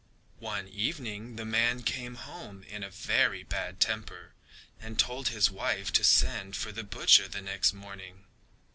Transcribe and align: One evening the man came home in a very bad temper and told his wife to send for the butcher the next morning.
One 0.39 0.67
evening 0.67 1.35
the 1.35 1.45
man 1.45 1.83
came 1.83 2.15
home 2.15 2.63
in 2.63 2.83
a 2.83 2.89
very 2.89 3.43
bad 3.43 3.79
temper 3.79 4.33
and 4.79 4.97
told 4.97 5.27
his 5.27 5.51
wife 5.51 5.93
to 5.93 6.03
send 6.03 6.55
for 6.55 6.71
the 6.71 6.83
butcher 6.83 7.27
the 7.27 7.39
next 7.43 7.71
morning. 7.71 8.23